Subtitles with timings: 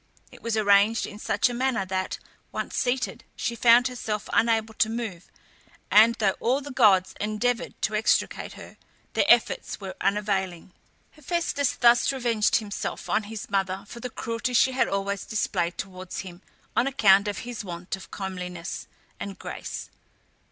[0.31, 2.17] It was arranged in such a manner that,
[2.51, 5.29] once seated, she found herself unable to move,
[5.91, 8.77] and though all the gods endeavoured to extricate her,
[9.13, 10.73] their efforts were unavailing.
[11.15, 16.21] Hephæstus thus revenged himself on his mother for the cruelty she had always displayed towards
[16.21, 16.41] him,
[16.75, 18.87] on account of his want of comeliness
[19.19, 19.91] and grace.